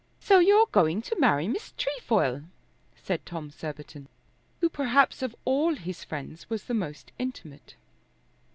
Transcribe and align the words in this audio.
"So 0.19 0.39
you're 0.39 0.65
going 0.65 1.03
to 1.03 1.19
marry 1.19 1.47
Miss 1.47 1.75
Trefoil," 1.77 2.41
said 2.95 3.23
Tom 3.23 3.51
Surbiton, 3.51 4.07
who 4.59 4.67
perhaps 4.67 5.21
of 5.21 5.35
all 5.45 5.75
his 5.75 6.03
friends 6.03 6.49
was 6.49 6.63
the 6.63 6.73
most 6.73 7.11
intimate. 7.19 7.75